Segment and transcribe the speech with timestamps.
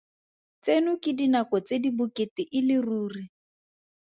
[0.63, 3.23] Tseno ke dinako tse di bokete e le ruri.